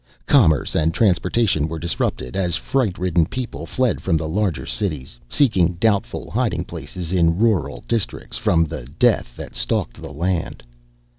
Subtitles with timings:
[0.25, 5.73] Commerce and transportation were disrupted as fright ridden people fled from the larger cities, seeking
[5.73, 10.63] doubtful hiding places in rural districts from the death that stalked the land.